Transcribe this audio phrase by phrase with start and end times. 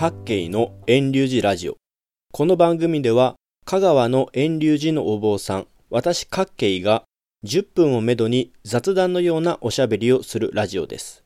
[0.00, 1.76] 各系の遠流寺ラジオ。
[2.30, 7.02] この番組では、香川の遠流寺のお坊さん、私各系が
[7.44, 11.24] 10分をめどに雑談のようなおしゃべりをするラジオです。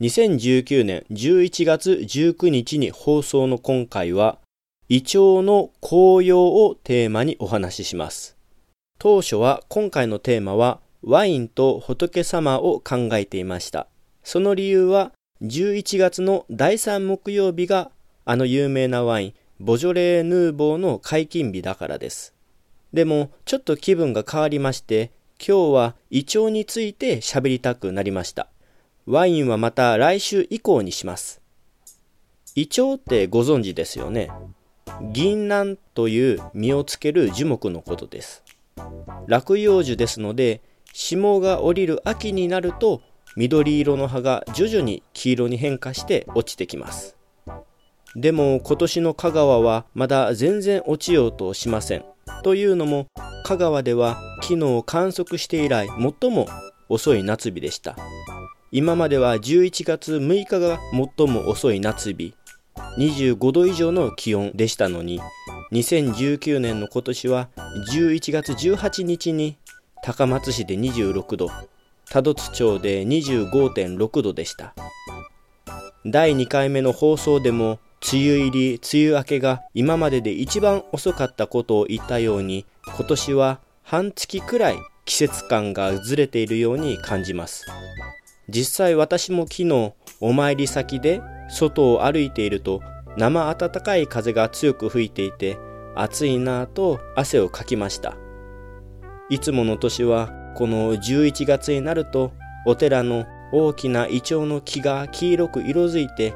[0.00, 4.40] 2019年11月19日に放送の今回は、
[4.88, 8.36] イチョウの紅葉をテーマにお話しします。
[8.98, 13.86] 当初は今回のテーマはワインと仏様を考えていました。
[14.24, 17.92] その理由は11月の第3木曜日が
[18.30, 22.32] あの有名なワインボジョレーヌーボーの解禁日だからです。
[22.92, 25.10] でもちょっと気分が変わりまして
[25.44, 28.46] 今日はイチョウについて喋りたくなりました。
[29.04, 31.42] ワインはまた来週以降にします。
[32.54, 34.30] イチョウってご存知ですよね。
[35.10, 38.44] 銀杏という実をつける樹木のことです。
[39.26, 40.60] 落葉樹ですので
[40.92, 43.02] 霜が降りる秋になると
[43.34, 47.16] 緑色の葉が徐々に黄色に変化して落ちてきます
[48.16, 52.04] でも今年の香川はまだ全然落ちようとしません。
[52.42, 53.06] というのも
[53.44, 55.88] 香川では昨日観測して以来
[56.20, 56.48] 最も
[56.88, 57.96] 遅い夏日でした。
[58.72, 60.78] 今までは11月6日が
[61.16, 62.34] 最も遅い夏日。
[62.98, 65.20] 25度以上の気温でしたのに
[65.72, 67.48] 2019年の今年は
[67.92, 69.56] 11月18日に
[70.02, 71.48] 高松市で26度
[72.08, 74.74] 多度津町で25.6度でした。
[76.06, 87.66] 第2回目の放送でも梅雨入り梅雨明けが今までで一番遅かったことを言ったように今年は半月くらい季節感がずれているように感じます。
[88.48, 92.80] 実際私も昨日お参り先で外を歩いていると
[93.16, 95.58] 生暖かい風が強く吹いていて
[95.94, 98.16] 暑いなぁと汗をかきました。
[99.28, 102.32] いつもの年はこの11月になると
[102.66, 106.34] お寺の大きなイチョウの木が黄色く色づいて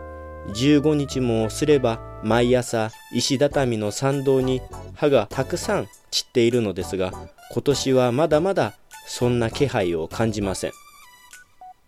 [0.48, 4.60] 15日もすれば毎朝石畳の参道に
[4.94, 7.12] 葉がたくさん散っているのですが
[7.52, 8.74] 今年はまだまだ
[9.06, 10.72] そんな気配を感じません。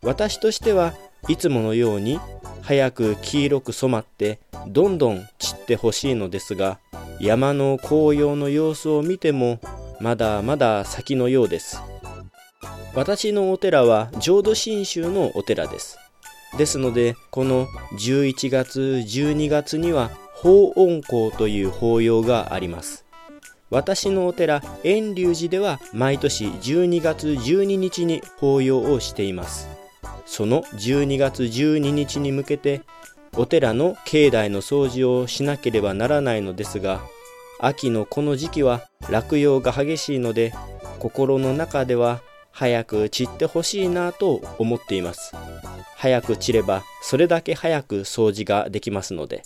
[0.02, 0.94] 私としては
[1.28, 2.20] いつものように
[2.62, 4.38] 早く黄色く染まって
[4.68, 6.78] どんどん散ってほしいのですが
[7.20, 9.60] 山の紅葉の様子を見ても
[10.00, 11.80] まだまだ先のようです。
[12.94, 15.98] 私のお寺は浄土真宗のお寺です。
[16.56, 17.66] ですのでこの
[17.98, 23.04] 11月12月には法恩公という法要があります。
[23.68, 29.68] 私のお寺遠隆寺では毎年12月12日に法要をしています。
[30.24, 32.82] その12月12日に向けて
[33.36, 37.00] お寺の境内の掃除をしなければならないのですが
[37.60, 40.52] 秋のこの時期は落葉が激しいので
[40.98, 45.34] 心の中では早く散ってほしいなと思っています。
[45.96, 49.42] 早く散ればそれだけ早く掃除ができますので。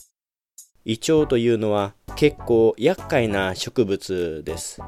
[0.84, 4.80] イチョウというのは結構厄介な植物です。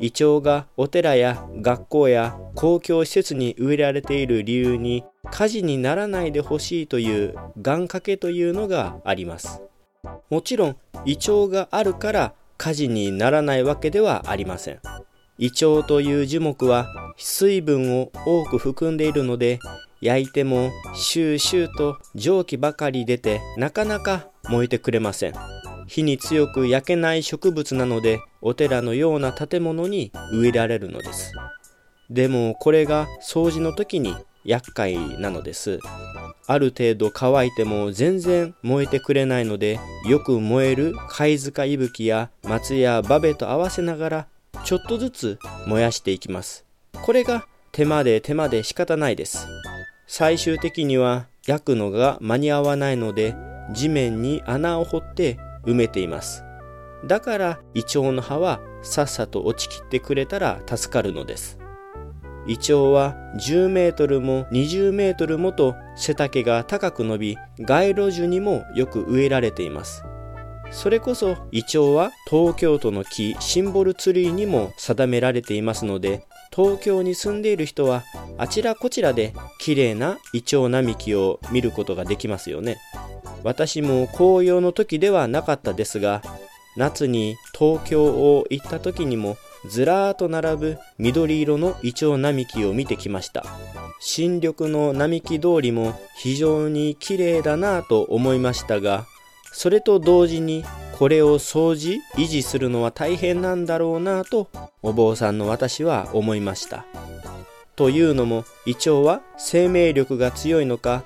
[0.00, 9.62] イチョウがお寺や学校や公共施設に植えられている理由に火事にならないでほしいという願掛けというのがあります。
[10.30, 14.80] もちろんイチョウがあるから火事にならないわけではありません。
[15.38, 16.86] イチョウという樹木は
[17.16, 19.58] 水分を多く含んでいるので
[20.00, 25.34] 焼いてもシューシューと蒸気ばかり出てなかなか燃えてくれません。
[25.86, 31.32] 火に強く焼けない植物なのでお寺のような建物に植えられるのです。
[32.10, 35.80] でもこれが掃除の時に厄介なのです。
[36.48, 44.26] ある程度乾いても全然燃えてくれないのでよく燃える貝塚いぶきや松やバベと合わせながら
[44.64, 46.64] ちょっとずつ燃やしていきます。
[46.92, 49.46] これが手間で手間で仕方ないです。
[50.06, 53.34] 最終的には焼くのが間に合わないので
[53.72, 56.44] 地面に穴を掘って埋めています。
[57.04, 61.58] だからイチョウの葉はさっさと落ちきってくれたら助かるのです。
[62.46, 70.04] イチョウは10メートルも20メートルもと背丈が高く伸び街路樹にもよく植えられています。
[70.70, 78.02] それこそイチョウは東京都の木シンボルツリーにも定められていますので東京に住んでいる人は
[78.36, 79.32] あちらこちらで
[79.66, 82.78] 綺麗なイチョウ並木を見ることができますよね。
[83.42, 86.22] 私も紅葉の時ではなかったですが
[86.76, 89.36] 夏に東京を行った時にも
[89.68, 93.44] ずらーっと並ぶ緑色のイチョウ並木を見てきました。
[93.98, 99.04] 新緑の並木通りも非常に綺麗だなぁと思いましたが
[99.50, 100.64] それと同時に
[100.96, 104.48] これを掃除維持するのは大変なんだろうなぁと
[104.82, 106.84] お坊さんの私は思いました。
[107.76, 111.04] というのもイチョウは生命力が強いのか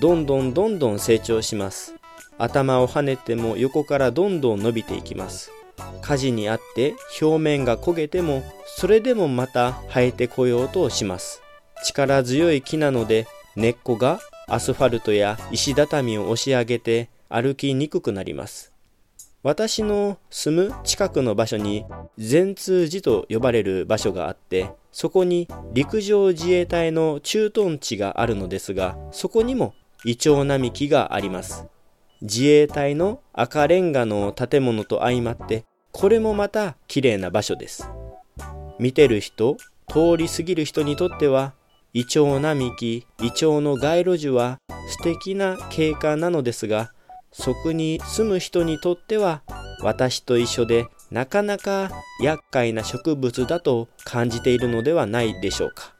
[0.00, 1.94] どんどんどんどん成長します。
[2.38, 5.52] 頭を跳ねても横からどんどん伸びていきます。
[6.02, 11.42] 火事にあって表面が焦げてもそれでもまた生えてこようとします。
[11.84, 13.26] 力強い木なので
[13.56, 18.69] 根っこがアスファルトや石畳を押し上げて歩きにくくなります。
[19.42, 21.86] 私の住む近くの場所に
[22.18, 31.66] 善通寺と呼ばれる場所があってそこに陸上自衛隊の駐屯地があるのですがそこにもイチョウ並木があります。
[32.22, 37.88] 自衛隊の赤レンガの建物と相まってこれもまた綺麗な場所です。
[38.78, 39.56] 見てる人
[39.88, 41.54] 通り過ぎる人にとっては
[41.94, 44.58] イチョウ並木イチョウの街路樹は
[44.88, 46.92] 素敵な景観なのですが
[47.32, 49.42] そこに住む人にとっては
[49.82, 51.90] 私と一緒でなかなか
[52.20, 55.94] 厄介な植物だと感じているのではないでしょうか。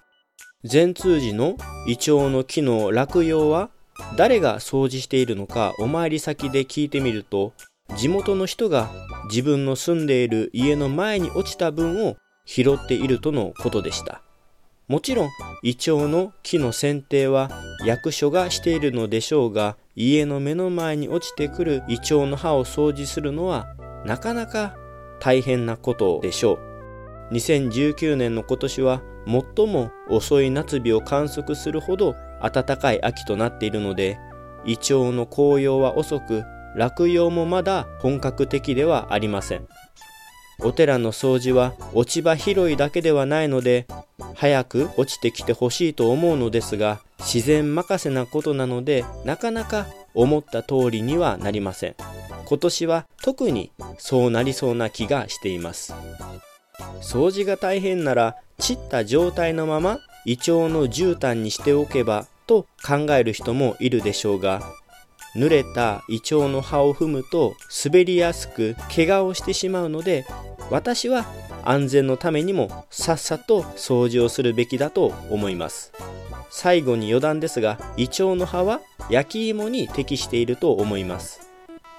[0.65, 1.57] 善通寺の
[1.87, 3.71] イチョウの木の落葉は
[4.17, 7.55] 誰が掃除しているのかお参り先で聞いてみると
[7.97, 8.91] 地元の人が
[9.29, 14.23] 自分の住んでいる家の前に落ちた分を拾っているとのことでした。
[14.89, 15.31] もちろん
[15.63, 17.49] イチョウの木の剪定は
[17.87, 23.75] 役所がしているのでしょうが家の目の前に落ちてくるイチョウの葉を掃除するのは
[24.07, 24.75] なかなか
[25.21, 26.59] 大変なことでしょ
[27.31, 27.35] う。
[27.35, 34.19] 2019年の今年は最も遅い夏日を観測するほど暖かい秋となっているので
[34.65, 36.45] イチョウの紅葉は遅く
[36.75, 39.69] 落葉もまだ本格的ではありません。
[40.63, 43.87] お寺の掃除は落ち葉拾いだけではないので
[44.35, 51.95] 早く落ちてきてほしいと思うのですが自然任せなことなのでなかなか思った通りにはなりません。
[52.47, 55.95] 今年は特にそうなりそうな気がしています。
[57.01, 64.63] 掃除が大変なら散った状態のまま胃腸の絨毯にしておけばと考える人もいるでしょうが
[65.35, 70.27] 濡れた胃腸の葉を踏むと滑りやすく怪我をしてしまうので
[70.71, 71.25] 私は
[71.65, 75.93] 安全のためにもさっさと掃除をするべきだと思います。
[76.51, 81.51] 最後に余談ですがイチョウの葉は焼き芋に適していると思います。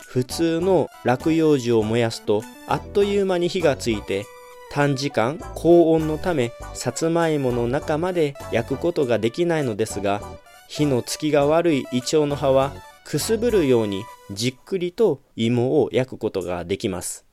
[0.01, 4.25] 普通の落葉樹を燃やすとあっという間に火がついて
[4.69, 10.21] 短時間高温のためさつまいもの中まで焼くことができないのですが
[10.67, 12.73] 火のつきが悪いイチョウの葉は
[13.05, 17.25] くすぶるようにじっくりと芋を焼くことができます。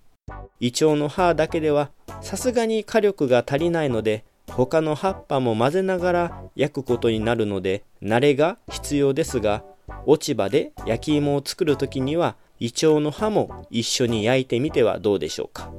[0.61, 1.91] イチョウの葉だけでは
[2.21, 9.65] さすがに火力が足りないので他の葉っぱも混ぜながら焼くことになるので慣れが必要ですが
[10.07, 15.73] 落ち葉で焼き芋を作る時にはイチョウの葉も一緒に焼いてみてはどうでしょうか。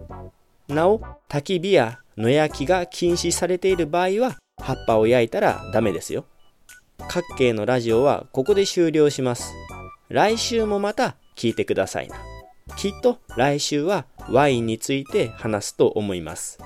[0.67, 6.25] なお焚き火や野焼きが禁止されている場合は葉っぱを焼いたらダメですよ。
[7.07, 9.53] 各系のラジオはここで終了します。
[10.09, 12.17] 来週もまた聞いてくださいな。
[12.75, 16.59] きっと来週はワインについて話すと思います。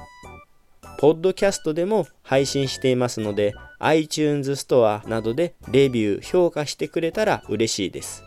[1.04, 8.24] ポッドキャストでも配信していますので iTunes ストアなどでレビュー、評価してくれたら嬉しいです。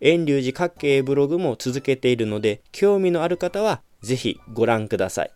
[0.00, 5.35] 遠隆寺各系ブログも続けているので興味のある方はぜひご覧ください。